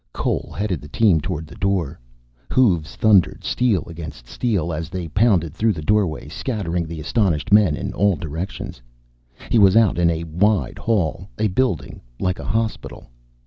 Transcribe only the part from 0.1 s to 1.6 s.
Cole headed the team toward the